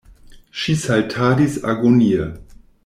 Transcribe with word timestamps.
Ŝi 0.61 0.75
saltadis 0.85 1.61
agonie. 1.75 2.29